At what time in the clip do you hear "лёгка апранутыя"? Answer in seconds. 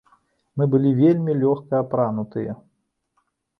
1.43-2.59